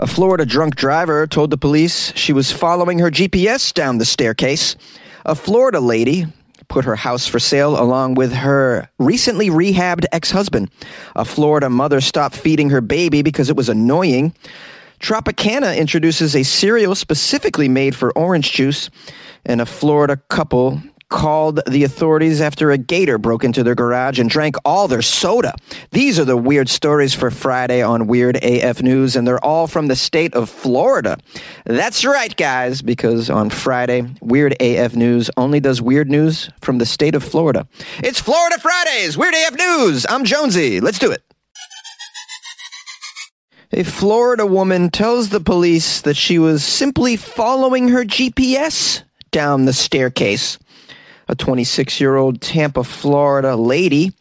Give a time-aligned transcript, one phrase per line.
[0.00, 4.74] A Florida drunk driver told the police she was following her GPS down the staircase.
[5.26, 6.24] A Florida lady
[6.68, 10.70] put her house for sale along with her recently rehabbed ex husband.
[11.16, 14.34] A Florida mother stopped feeding her baby because it was annoying.
[15.00, 18.88] Tropicana introduces a cereal specifically made for orange juice.
[19.44, 20.80] And a Florida couple
[21.10, 25.54] called the authorities after a gator broke into their garage and drank all their soda.
[25.90, 29.88] These are the weird stories for Friday on Weird AF News, and they're all from
[29.88, 31.18] the state of Florida.
[31.66, 36.86] That's right, guys, because on Friday, Weird AF News only does weird news from the
[36.86, 37.66] state of Florida.
[37.98, 40.06] It's Florida Fridays, Weird AF News.
[40.08, 40.80] I'm Jonesy.
[40.80, 41.22] Let's do it.
[43.72, 49.72] A Florida woman tells the police that she was simply following her GPS down the
[49.72, 50.58] staircase
[51.30, 54.12] a 26 year old Tampa, Florida lady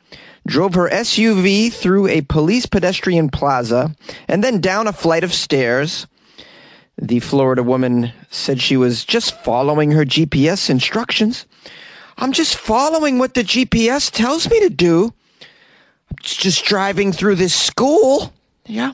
[0.46, 3.96] drove her SUV through a police pedestrian plaza
[4.28, 6.06] and then down a flight of stairs.
[7.02, 11.48] The Florida woman said she was just following her GPS instructions.
[12.18, 15.14] I'm just following what the GPS tells me to do.
[15.42, 18.34] I'm just driving through this school.
[18.68, 18.94] Yeah.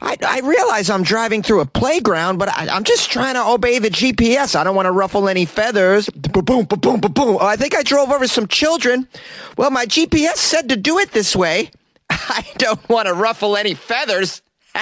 [0.00, 3.80] I, I realize I'm driving through a playground, but I, am just trying to obey
[3.80, 4.54] the GPS.
[4.54, 6.08] I don't want to ruffle any feathers.
[6.42, 7.38] Boom, boom, boom, boom, boom.
[7.40, 9.08] Oh, I think I drove over some children.
[9.56, 11.70] Well, my GPS said to do it this way.
[12.10, 14.42] I don't want to ruffle any feathers.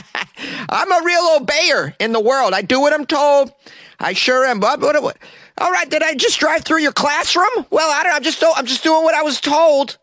[0.68, 2.52] I'm a real obeyer in the world.
[2.52, 3.52] I do what I'm told.
[3.98, 4.60] I sure am.
[4.60, 5.16] But what, what,
[5.58, 7.66] all right, did I just drive through your classroom?
[7.70, 8.14] Well, I don't.
[8.14, 8.44] I'm just.
[8.56, 9.96] I'm just doing what I was told.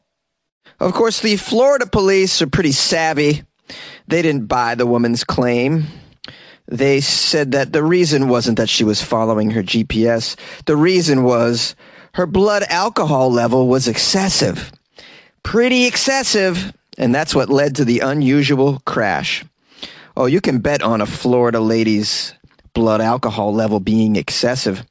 [0.80, 3.44] Of course, the Florida police are pretty savvy
[4.08, 5.86] they didn't buy the woman's claim.
[6.68, 10.36] They said that the reason wasn't that she was following her GPS.
[10.66, 11.76] The reason was
[12.14, 14.72] her blood alcohol level was excessive.
[15.44, 16.74] Pretty excessive.
[16.98, 19.44] And that's what led to the unusual crash.
[20.16, 22.34] Oh, you can bet on a Florida lady's
[22.74, 24.86] blood alcohol level being excessive.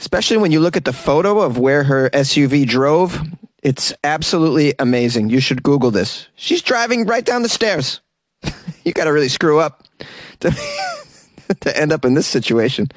[0.00, 3.20] Especially when you look at the photo of where her SUV drove.
[3.62, 5.30] It's absolutely amazing.
[5.30, 6.28] You should Google this.
[6.34, 8.00] She's driving right down the stairs.
[8.84, 9.84] you got to really screw up
[11.60, 12.88] to, end up in this situation.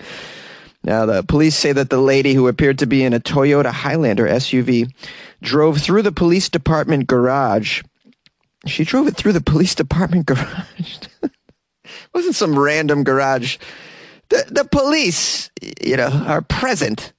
[0.83, 4.27] Now, the police say that the lady who appeared to be in a Toyota Highlander
[4.27, 4.91] SUV
[5.41, 7.83] drove through the police department garage.
[8.65, 10.97] She drove it through the police department garage.
[12.13, 13.57] wasn't some random garage.
[14.29, 15.49] The, the police,
[15.81, 17.13] you know, are present.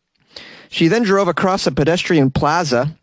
[0.68, 2.94] She then drove across a pedestrian plaza.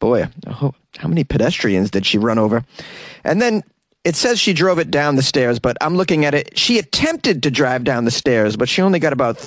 [0.00, 2.64] Boy, oh, how many pedestrians did she run over?
[3.24, 3.62] And then
[4.06, 6.56] it says she drove it down the stairs, but I'm looking at it.
[6.56, 9.44] She attempted to drive down the stairs, but she only got about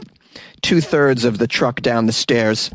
[0.61, 2.69] two thirds of the truck down the stairs.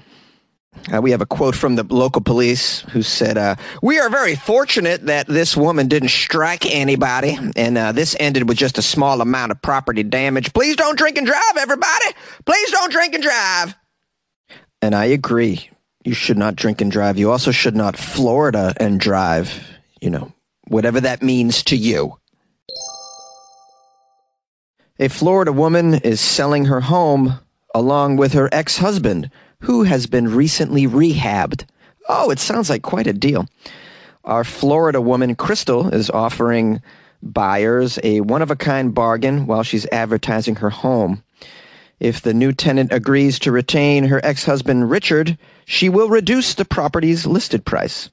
[0.91, 4.35] Uh, we have a quote from the local police who said, uh, We are very
[4.35, 9.21] fortunate that this woman didn't strike anybody, and uh, this ended with just a small
[9.21, 10.55] amount of property damage.
[10.55, 12.07] Please don't drink and drive, everybody.
[12.47, 13.75] Please don't drink and drive.
[14.81, 15.69] And I agree.
[16.03, 17.19] You should not drink and drive.
[17.19, 19.69] You also should not Florida and drive.
[20.01, 20.33] You know,
[20.69, 22.19] whatever that means to you.
[24.99, 27.41] A Florida woman is selling her home
[27.75, 29.31] along with her ex husband,
[29.63, 31.65] who has been recently rehabbed.
[32.09, 33.47] Oh, it sounds like quite a deal.
[34.25, 36.81] Our Florida woman, Crystal, is offering
[37.23, 41.25] buyers a one of a kind bargain while she's advertising her home.
[41.99, 46.65] If the new tenant agrees to retain her ex husband, Richard, she will reduce the
[46.65, 48.11] property's listed price.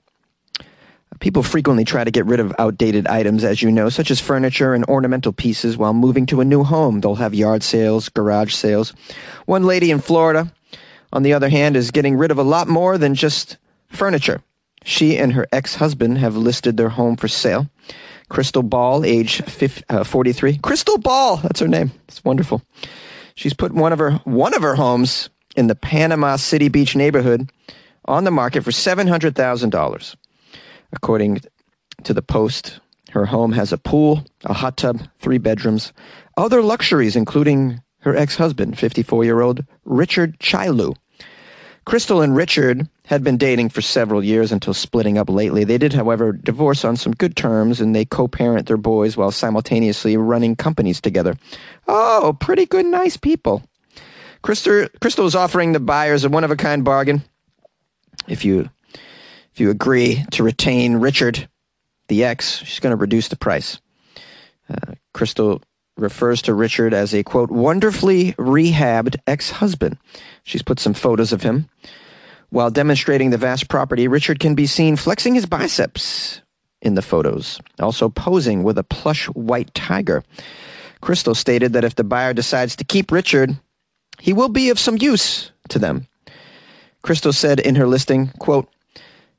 [1.20, 4.74] People frequently try to get rid of outdated items, as you know, such as furniture
[4.74, 7.02] and ornamental pieces while moving to a new home.
[7.02, 8.94] They'll have yard sales, garage sales.
[9.46, 10.52] One lady in Florida,
[11.14, 13.58] on the other hand, is getting rid of a lot more than just
[13.90, 14.42] furniture.
[14.84, 17.68] She and her ex-husband have listed their home for sale.
[18.30, 20.58] Crystal Ball, age 50, uh, 43.
[20.58, 21.92] Crystal Ball, that's her name.
[22.08, 22.62] It's wonderful.
[23.36, 27.52] She's put one of her one of her homes in the Panama City Beach neighborhood
[28.06, 30.16] on the market for $700,000.
[30.94, 31.42] According
[32.04, 32.80] to the Post,
[33.12, 35.94] her home has a pool, a hot tub, three bedrooms,
[36.38, 40.96] other luxuries, including her ex husband, 54 year old Richard Chailu.
[41.86, 45.64] Crystal and Richard had been dating for several years until splitting up lately.
[45.64, 49.32] They did, however, divorce on some good terms and they co parent their boys while
[49.32, 51.36] simultaneously running companies together.
[51.88, 53.64] Oh, pretty good, nice people.
[54.44, 57.24] Crystal, Crystal is offering the buyers a one of a kind bargain.
[58.28, 58.70] If you
[59.62, 61.48] you agree to retain Richard,
[62.08, 63.80] the ex, she's going to reduce the price.
[64.68, 65.62] Uh, Crystal
[65.98, 69.98] refers to Richard as a quote, wonderfully rehabbed ex husband.
[70.44, 71.70] She's put some photos of him.
[72.50, 76.42] While demonstrating the vast property, Richard can be seen flexing his biceps
[76.82, 80.24] in the photos, also posing with a plush white tiger.
[81.00, 83.58] Crystal stated that if the buyer decides to keep Richard,
[84.20, 86.08] he will be of some use to them.
[87.04, 88.68] Crystal said in her listing, quote,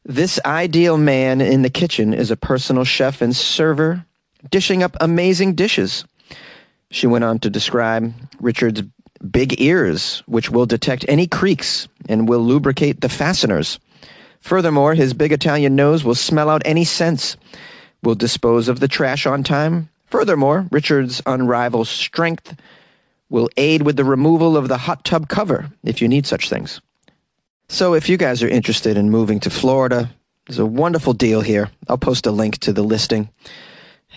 [0.05, 4.05] This ideal man in the kitchen is a personal chef and server,
[4.51, 6.05] dishing up amazing dishes.
[6.91, 8.83] She went on to describe Richard's
[9.31, 13.79] big ears, which will detect any creaks and will lubricate the fasteners.
[14.41, 17.37] Furthermore, his big Italian nose will smell out any scents,
[18.03, 19.89] will dispose of the trash on time.
[20.07, 22.57] Furthermore, Richard's unrivaled strength
[23.31, 26.81] will aid with the removal of the hot tub cover if you need such things.
[27.73, 30.11] So, if you guys are interested in moving to Florida,
[30.47, 31.71] there's a wonderful deal here.
[31.89, 33.31] I'll post a link to the listing.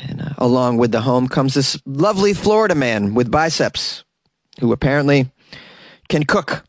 [0.04, 4.04] And uh, along with the home comes this lovely Florida man with biceps
[4.60, 5.32] who apparently
[6.10, 6.66] can cook.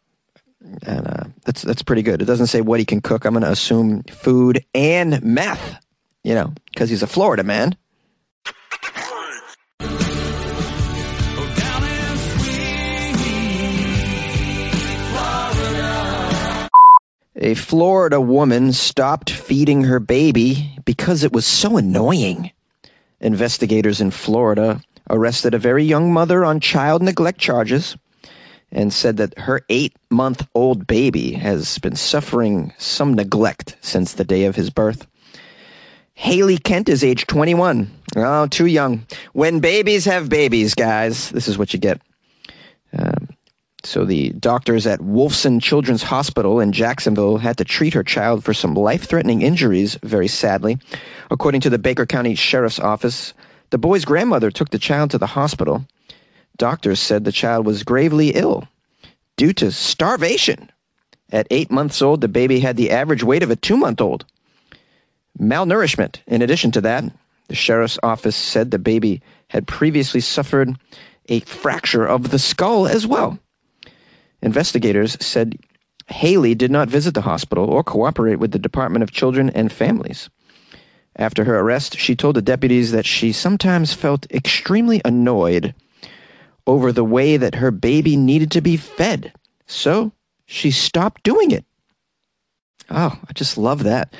[0.87, 2.23] And uh, that's that's pretty good.
[2.23, 3.25] It doesn't say what he can cook.
[3.25, 5.85] I'm going to assume food and meth,
[6.23, 7.75] you know, because he's a Florida man.
[17.39, 22.51] A Florida woman stopped feeding her baby because it was so annoying.
[23.21, 24.81] Investigators in Florida
[25.11, 27.95] arrested a very young mother on child neglect charges
[28.73, 34.25] and said that her eight month old baby has been suffering some neglect since the
[34.25, 35.07] day of his birth.
[36.15, 37.91] Haley Kent is age 21.
[38.17, 39.05] Oh, too young.
[39.35, 42.01] When babies have babies, guys, this is what you get.
[43.85, 48.53] So the doctors at Wolfson Children's Hospital in Jacksonville had to treat her child for
[48.53, 50.79] some life-threatening injuries, very sadly.
[51.31, 53.33] According to the Baker County Sheriff's Office,
[53.71, 55.87] the boy's grandmother took the child to the hospital.
[56.57, 58.67] Doctors said the child was gravely ill
[59.37, 60.71] due to starvation.
[61.31, 64.25] At eight months old, the baby had the average weight of a two month old.
[65.39, 66.19] Malnourishment.
[66.27, 67.05] In addition to that,
[67.49, 70.77] the sheriff's office said the baby had previously suffered
[71.29, 73.39] a fracture of the skull as well.
[74.43, 75.59] Investigators said
[76.09, 80.31] Haley did not visit the hospital or cooperate with the Department of Children and Families.
[81.17, 85.75] After her arrest, she told the deputies that she sometimes felt extremely annoyed
[86.67, 89.33] over the way that her baby needed to be fed.
[89.67, 90.13] So
[90.45, 91.65] she stopped doing it.
[92.91, 94.15] Oh, I just love that.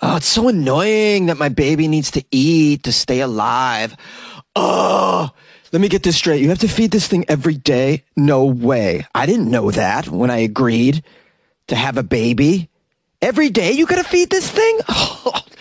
[0.00, 3.96] Oh, it's so annoying that my baby needs to eat to stay alive.
[4.54, 5.30] Oh,
[5.72, 6.42] let me get this straight.
[6.42, 8.04] You have to feed this thing every day?
[8.16, 9.06] No way.
[9.14, 11.02] I didn't know that when I agreed
[11.68, 12.68] to have a baby.
[13.20, 14.78] Every day you gotta feed this thing?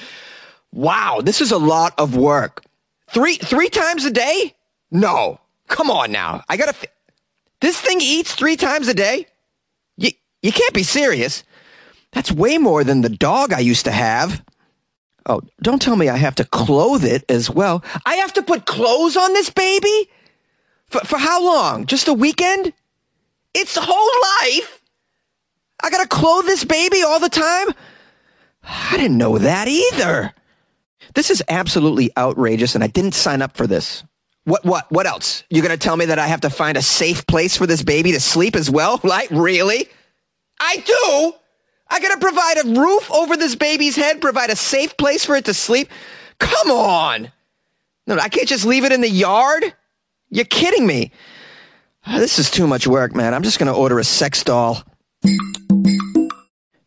[0.73, 2.63] Wow, this is a lot of work.
[3.09, 4.55] Three three times a day?
[4.89, 5.39] No.
[5.67, 6.43] Come on now.
[6.47, 6.75] I gotta.
[7.59, 9.27] This thing eats three times a day?
[9.97, 10.11] You,
[10.41, 11.43] you can't be serious.
[12.13, 14.43] That's way more than the dog I used to have.
[15.25, 17.83] Oh, don't tell me I have to clothe it as well.
[18.05, 20.09] I have to put clothes on this baby?
[20.87, 21.85] For, for how long?
[21.85, 22.73] Just a weekend?
[23.53, 24.81] Its the whole life?
[25.83, 27.69] I gotta clothe this baby all the time?
[28.63, 30.33] I didn't know that either.
[31.13, 34.03] This is absolutely outrageous, and I didn't sign up for this.
[34.43, 35.43] What, what, what else?
[35.49, 38.11] You're to tell me that I have to find a safe place for this baby
[38.13, 38.99] to sleep as well?
[39.11, 39.87] Like, really?
[40.59, 41.33] I do?
[41.91, 45.35] I got to provide a roof over this baby's head, provide a safe place for
[45.35, 45.89] it to sleep?
[46.39, 47.31] Come on.
[48.07, 49.73] No, I can't just leave it in the yard?
[50.29, 51.11] You're kidding me.
[52.05, 53.33] Ah, this is too much work, man.
[53.33, 54.83] I'm just to order a sex doll.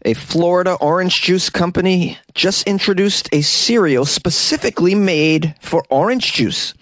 [0.06, 6.74] A Florida orange juice company just introduced a cereal specifically made for orange juice.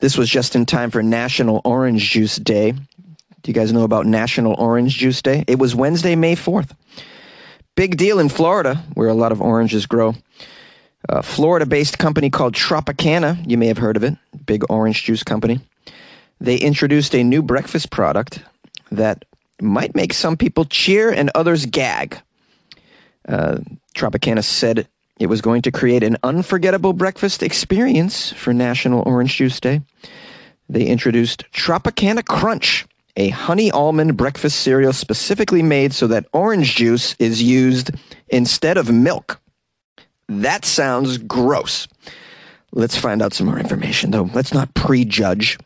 [0.00, 2.72] This was just in time for National Orange Juice Day.
[2.72, 2.78] Do
[3.46, 5.44] you guys know about National Orange Juice Day?
[5.46, 6.70] It was Wednesday, May 4th.
[7.78, 10.16] Big deal in Florida, where a lot of oranges grow.
[11.08, 14.16] A Florida based company called Tropicana, you may have heard of it,
[14.46, 15.60] big orange juice company.
[16.40, 18.42] They introduced a new breakfast product
[18.90, 19.24] that
[19.62, 22.20] might make some people cheer and others gag.
[23.28, 23.58] Uh,
[23.94, 24.88] Tropicana said
[25.20, 29.82] it was going to create an unforgettable breakfast experience for National Orange Juice Day.
[30.68, 32.86] They introduced Tropicana Crunch,
[33.18, 37.90] a honey almond breakfast cereal specifically made so that orange juice is used
[38.28, 39.40] instead of milk.
[40.28, 41.88] That sounds gross.
[42.70, 44.30] Let's find out some more information, though.
[44.32, 45.58] Let's not prejudge.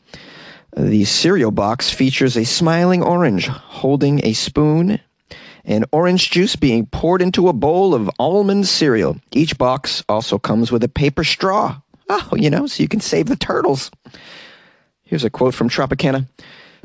[0.75, 4.99] The cereal box features a smiling orange holding a spoon
[5.65, 9.19] and orange juice being poured into a bowl of almond cereal.
[9.33, 11.81] Each box also comes with a paper straw.
[12.09, 13.91] Oh, you know, so you can save the turtles.
[15.03, 16.27] Here's a quote from Tropicana.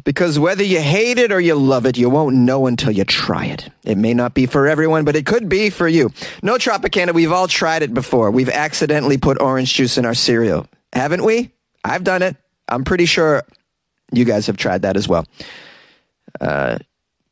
[0.04, 3.46] Because whether you hate it or you love it, you won't know until you try
[3.46, 3.70] it.
[3.84, 6.12] It may not be for everyone, but it could be for you.
[6.42, 8.32] No, Tropicana, we've all tried it before.
[8.32, 10.68] We've accidentally put orange juice in our cereal.
[10.94, 11.52] Haven't we?
[11.84, 12.38] I've done it.
[12.70, 13.44] I'm pretty sure
[14.12, 15.26] you guys have tried that as well.
[16.40, 16.78] Uh,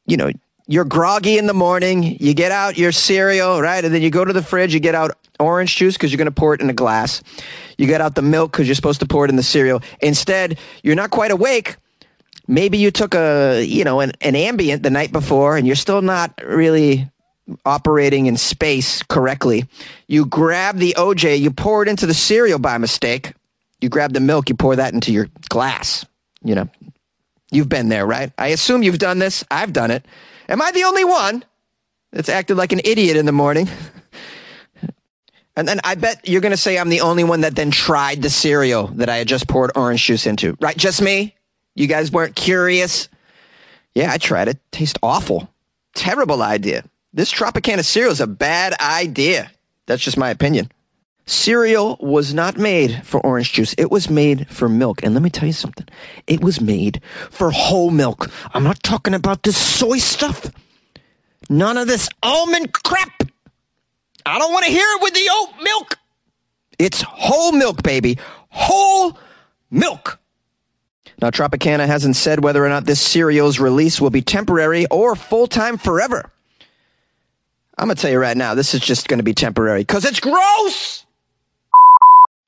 [0.06, 0.32] you know,
[0.68, 3.84] you're groggy in the morning, you get out your cereal, right?
[3.84, 6.26] And then you go to the fridge, you get out orange juice because you're going
[6.26, 7.22] to pour it in a glass.
[7.78, 9.82] You get out the milk because you're supposed to pour it in the cereal.
[10.02, 11.76] Instead, you're not quite awake.
[12.48, 16.02] Maybe you took a, you know, an, an Ambien the night before and you're still
[16.02, 17.10] not really
[17.66, 19.66] operating in space correctly.
[20.08, 23.34] You grab the OJ, you pour it into the cereal by mistake.
[23.82, 26.06] You grab the milk, you pour that into your glass.
[26.44, 26.70] You know,
[27.52, 28.32] you've been there, right?
[28.38, 29.44] I assume you've done this.
[29.52, 30.06] I've done it.
[30.48, 31.44] Am I the only one
[32.12, 33.68] that's acted like an idiot in the morning?
[35.56, 38.22] and then I bet you're going to say I'm the only one that then tried
[38.22, 40.78] the cereal that I had just poured orange juice into, right?
[40.78, 41.35] Just me?
[41.76, 43.10] You guys weren't curious?
[43.94, 44.60] Yeah, I tried it.
[44.72, 45.50] Tastes awful.
[45.94, 46.84] Terrible idea.
[47.14, 49.52] This Tropicana cereal is a bad idea.
[49.86, 50.72] That's just my opinion.
[51.26, 53.74] Cereal was not made for orange juice.
[53.78, 55.04] It was made for milk.
[55.04, 55.88] And let me tell you something.
[56.28, 57.02] It was made
[57.32, 58.30] for whole milk.
[58.54, 60.52] I'm not talking about this soy stuff.
[61.50, 63.24] None of this almond crap.
[64.26, 65.98] I don't want to hear it with the oat milk.
[66.78, 68.18] It's whole milk, baby.
[68.50, 69.18] Whole
[69.72, 70.20] milk.
[71.22, 75.48] Now, Tropicana hasn't said whether or not this cereal's release will be temporary or full
[75.48, 76.32] time forever.
[77.78, 80.06] I'm going to tell you right now, this is just going to be temporary because
[80.06, 81.06] it's gross.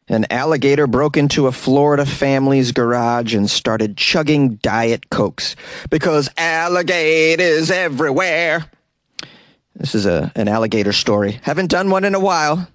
[0.10, 5.58] An alligator broke into a Florida family's garage and started chugging Diet Cokes
[5.90, 8.66] because alligators everywhere.
[9.76, 11.40] This is a, an alligator story.
[11.44, 12.68] Haven't done one in a while.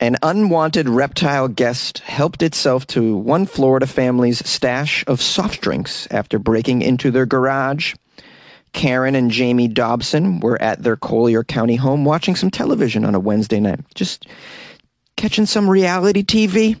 [0.00, 6.38] An unwanted reptile guest helped itself to one Florida family's stash of soft drinks after
[6.38, 7.94] breaking into their garage.
[8.72, 13.20] Karen and Jamie Dobson were at their Collier County home watching some television on a
[13.20, 13.80] Wednesday night.
[13.94, 14.28] Just
[15.16, 16.80] catching some reality TV.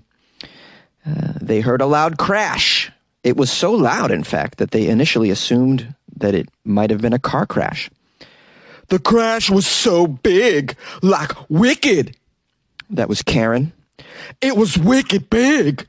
[1.04, 2.92] Uh, they heard a loud crash.
[3.24, 7.12] It was so loud, in fact, that they initially assumed that it might have been
[7.12, 7.90] a car crash.
[8.88, 12.16] The crash was so big, like wicked.
[12.90, 13.72] That was Karen.
[14.40, 15.86] It was wicked big.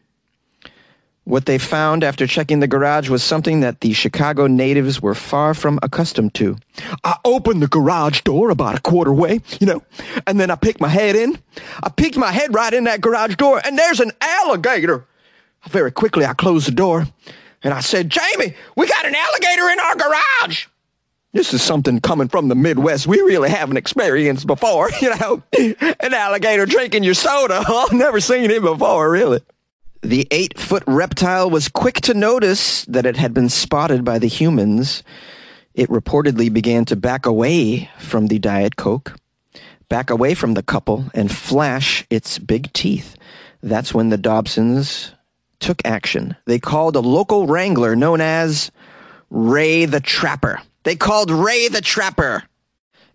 [1.24, 5.54] What they found after checking the garage was something that the Chicago natives were far
[5.54, 6.58] from accustomed to.
[7.04, 9.84] I opened the garage door about a quarter way, you know,
[10.26, 11.38] and then I picked my head in.
[11.84, 15.06] I peeked my head right in that garage door, and there's an alligator.
[15.70, 17.06] Very quickly, I closed the door,
[17.62, 20.66] and I said, Jamie, we got an alligator in our garage.
[21.32, 25.44] This is something coming from the Midwest we really haven't experienced before, you know.
[26.00, 27.64] An alligator drinking your soda.
[27.68, 29.42] I've never seen it before, really.
[30.02, 34.28] The eight foot reptile was quick to notice that it had been spotted by the
[34.28, 35.04] humans.
[35.76, 39.16] It reportedly began to back away from the Diet Coke,
[39.88, 43.18] back away from the couple, and flash its big teeth.
[43.62, 45.12] That's when the Dobsons
[45.60, 46.36] took action.
[46.46, 48.72] They called a local wrangler known as
[49.30, 50.62] Ray the Trapper.
[50.90, 52.42] They called Ray the Trapper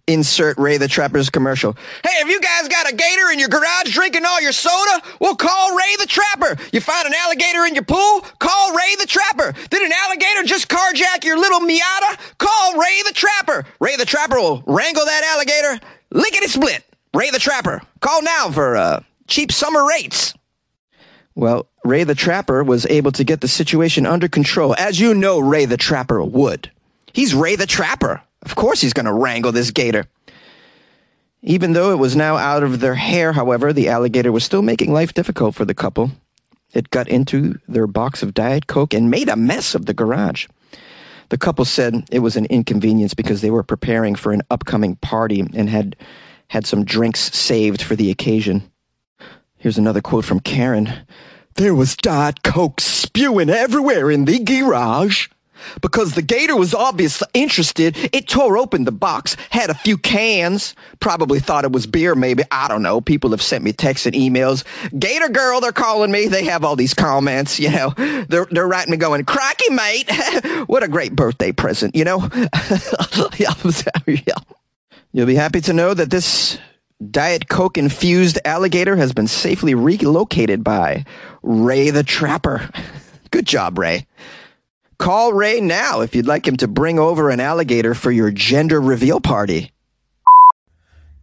[0.07, 1.77] insert Ray the Trapper's commercial.
[2.05, 5.35] Hey, if you guys got a gator in your garage drinking all your soda, well,
[5.35, 6.57] call Ray the Trapper.
[6.73, 8.21] You find an alligator in your pool?
[8.39, 9.55] Call Ray the Trapper.
[9.71, 12.17] Did an alligator just carjack your little Miata?
[12.39, 13.65] Call Ray the Trapper.
[13.81, 16.85] Ray the Trapper will wrangle that alligator lickety split.
[17.13, 17.83] Ray the Trapper.
[17.99, 20.33] Call now for uh, cheap summer rates.
[21.35, 25.41] Well, Ray the Trapper was able to get the situation under control, as you know
[25.41, 26.71] Ray the Trapper would.
[27.15, 28.21] He's Ray the Trapper.
[28.43, 30.05] Of course he's going to wrangle this gator.
[31.43, 34.93] Even though it was now out of their hair, however, the alligator was still making
[34.93, 36.11] life difficult for the couple.
[36.73, 40.49] It got into their box of Diet Coke and made a mess of the garage.
[41.29, 45.41] The couple said it was an inconvenience because they were preparing for an upcoming party
[45.41, 45.97] and had
[46.49, 48.71] had some drinks saved for the occasion.
[49.57, 50.93] Here's another quote from Karen.
[51.55, 55.29] There was Diet Coke spewing everywhere in the garage.
[55.81, 60.75] Because the gator was obviously interested, it tore open the box, had a few cans,
[61.01, 62.43] probably thought it was beer, maybe.
[62.51, 63.01] I don't know.
[63.01, 64.65] People have sent me texts and emails.
[64.99, 66.29] Gator girl, they're calling me.
[66.29, 67.95] They have all these comments, you know.
[68.29, 70.11] They're, they're writing me going, cracky, mate.
[70.67, 72.21] what a great birthday present, you know?
[75.13, 76.59] You'll be happy to know that this
[77.11, 81.05] Diet Coke infused alligator has been safely relocated by
[81.43, 82.69] Ray the Trapper.
[83.31, 84.07] Good job, Ray.
[84.99, 88.81] Call Ray now if you'd like him to bring over an alligator for your gender
[88.81, 89.71] reveal party.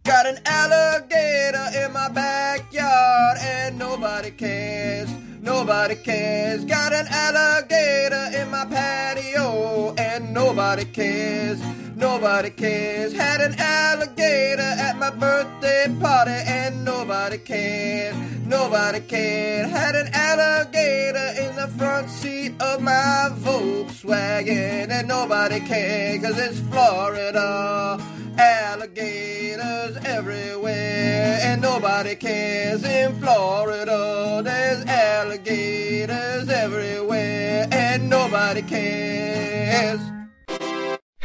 [0.04, 5.08] Got an alligator in my backyard and nobody cares.
[5.42, 6.64] Nobody cares.
[6.64, 11.60] Got an alligator in my patio and nobody cares.
[11.96, 13.12] nobody cares.
[13.12, 18.14] Had an alligator at my birthday party and nobody cares.
[18.46, 19.68] Nobody cared.
[19.68, 26.60] Had an alligator in the front seat of my Volkswagen and nobody cared cause it's
[26.60, 27.98] Florida.
[28.38, 34.42] Alligators everywhere and nobody cares in Florida.
[34.44, 40.00] There's alligators everywhere and nobody cares.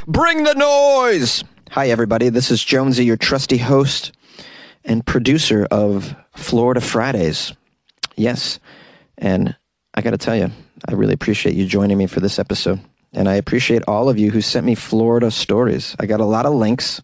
[0.08, 1.44] Bring the noise!
[1.72, 2.30] Hi, everybody.
[2.30, 4.14] This is Jonesy, your trusty host
[4.84, 7.54] and producer of Florida Fridays.
[8.16, 8.60] Yes,
[9.18, 9.56] and
[9.94, 10.50] I got to tell you,
[10.88, 12.80] I really appreciate you joining me for this episode.
[13.18, 15.96] And I appreciate all of you who sent me Florida stories.
[16.00, 17.02] I got a lot of links,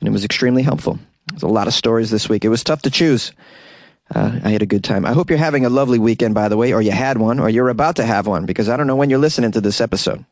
[0.00, 0.98] and it was extremely helpful.
[1.30, 2.44] There's a lot of stories this week.
[2.44, 3.32] It was tough to choose.
[4.12, 5.06] Uh, I had a good time.
[5.06, 7.48] I hope you're having a lovely weekend, by the way, or you had one, or
[7.48, 10.24] you're about to have one, because I don't know when you're listening to this episode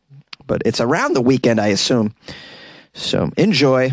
[0.46, 2.14] but it's around the weekend, I assume.
[2.92, 3.92] So enjoy.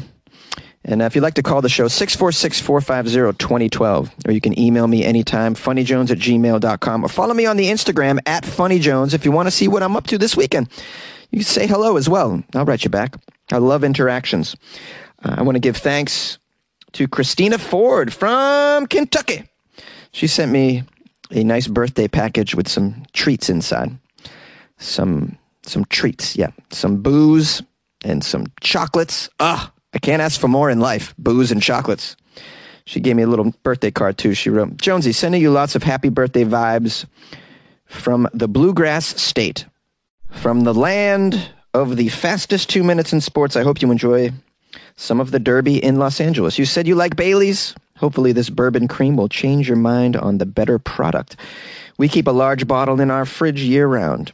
[0.83, 4.87] And if you'd like to call the show, 646 450 2012, or you can email
[4.87, 9.31] me anytime, funnyjones at gmail.com, or follow me on the Instagram at funnyjones if you
[9.31, 10.69] want to see what I'm up to this weekend.
[11.29, 12.43] You can say hello as well.
[12.55, 13.15] I'll write you back.
[13.51, 14.55] I love interactions.
[15.23, 16.39] Uh, I want to give thanks
[16.93, 19.47] to Christina Ford from Kentucky.
[20.11, 20.83] She sent me
[21.29, 23.97] a nice birthday package with some treats inside.
[24.77, 26.35] Some some treats.
[26.35, 27.61] Yeah, some booze
[28.03, 29.29] and some chocolates.
[29.39, 31.13] Ugh, I can't ask for more in life.
[31.17, 32.15] Booze and chocolates.
[32.85, 34.33] She gave me a little birthday card too.
[34.33, 37.05] She wrote, Jonesy, sending you lots of happy birthday vibes
[37.85, 39.65] from the Bluegrass State,
[40.29, 43.55] from the land of the fastest two minutes in sports.
[43.55, 44.31] I hope you enjoy
[44.95, 46.57] some of the Derby in Los Angeles.
[46.57, 47.75] You said you like Bailey's.
[47.97, 51.35] Hopefully, this bourbon cream will change your mind on the better product.
[51.97, 54.33] We keep a large bottle in our fridge year round.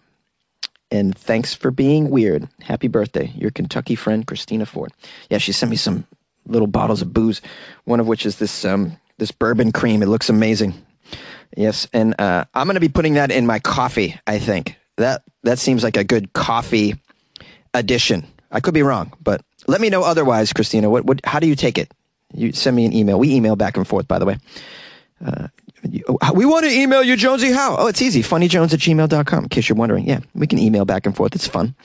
[0.89, 2.47] And thanks for being weird.
[2.61, 4.91] Happy birthday, your Kentucky friend Christina Ford.
[5.29, 6.05] Yeah, she sent me some
[6.45, 7.41] little bottles of booze.
[7.83, 10.01] One of which is this um, this bourbon cream.
[10.01, 10.73] It looks amazing.
[11.55, 14.19] Yes, and uh, I'm going to be putting that in my coffee.
[14.27, 16.95] I think that that seems like a good coffee
[17.73, 18.25] addition.
[18.51, 20.89] I could be wrong, but let me know otherwise, Christina.
[20.89, 21.91] What, what how do you take it?
[22.33, 23.19] You send me an email.
[23.19, 24.37] We email back and forth, by the way.
[25.25, 25.47] Uh,
[26.37, 27.51] we want to email you, Jonesy.
[27.51, 27.75] How?
[27.77, 28.21] Oh, it's easy.
[28.21, 30.07] Funnyjones at gmail.com, in case you're wondering.
[30.07, 31.33] Yeah, we can email back and forth.
[31.33, 31.75] It's fun.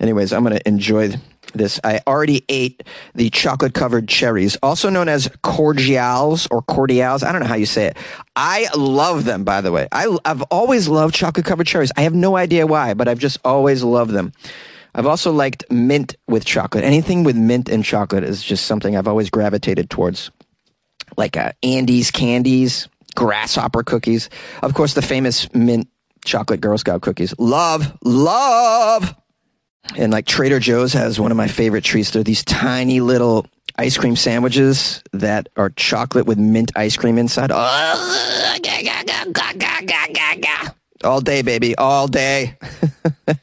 [0.00, 1.14] Anyways, I'm going to enjoy
[1.54, 1.78] this.
[1.84, 2.82] I already ate
[3.14, 7.22] the chocolate covered cherries, also known as cordials or cordials.
[7.22, 7.96] I don't know how you say it.
[8.34, 9.86] I love them, by the way.
[9.92, 11.92] I, I've always loved chocolate covered cherries.
[11.96, 14.32] I have no idea why, but I've just always loved them.
[14.96, 16.82] I've also liked mint with chocolate.
[16.82, 20.32] Anything with mint and chocolate is just something I've always gravitated towards.
[21.16, 24.30] Like uh, candies, grasshopper cookies.
[24.62, 25.88] Of course, the famous mint
[26.24, 27.34] chocolate Girl Scout cookies.
[27.38, 29.14] Love, love.
[29.96, 32.10] And like Trader Joe's has one of my favorite treats.
[32.10, 33.46] They're these tiny little
[33.76, 37.50] ice cream sandwiches that are chocolate with mint ice cream inside.
[41.02, 42.56] All day, baby, all day.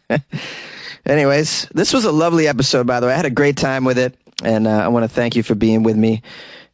[1.05, 3.13] Anyways, this was a lovely episode, by the way.
[3.13, 5.53] I had a great time with it, and uh, I want to thank you for
[5.53, 6.23] being with me.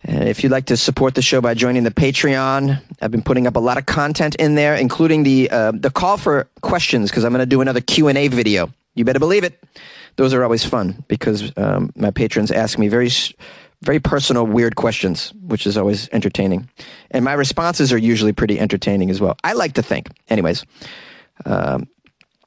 [0.07, 3.57] If you'd like to support the show by joining the Patreon, I've been putting up
[3.57, 7.33] a lot of content in there, including the uh, the call for questions because I'm
[7.33, 8.71] going to do another Q and A video.
[8.95, 9.61] You better believe it.
[10.15, 13.09] Those are always fun because um, my patrons ask me very
[13.81, 16.69] very personal, weird questions, which is always entertaining,
[17.11, 19.35] and my responses are usually pretty entertaining as well.
[19.43, 20.65] I like to think, anyways.
[21.45, 21.87] Um,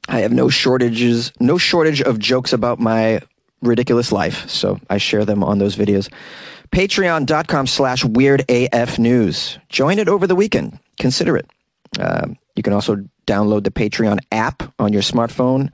[0.09, 3.21] I have no shortages, no shortage of jokes about my
[3.61, 6.09] ridiculous life, so I share them on those videos
[6.71, 9.59] patreon.com slash weirdafnews.
[9.69, 10.79] Join it over the weekend.
[10.99, 11.49] Consider it.
[11.99, 12.97] Uh, you can also
[13.27, 15.73] download the Patreon app on your smartphone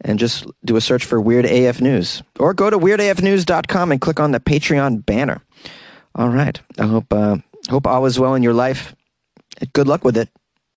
[0.00, 2.22] and just do a search for Weird AF News.
[2.38, 5.42] Or go to weirdafnews.com and click on the Patreon banner.
[6.14, 6.58] All right.
[6.78, 7.36] I hope, uh,
[7.68, 8.94] hope all is well in your life.
[9.74, 10.30] Good luck with it.